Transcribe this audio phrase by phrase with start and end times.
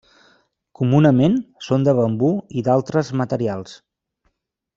[0.79, 3.77] Comunament són de bambú i d'altres materials.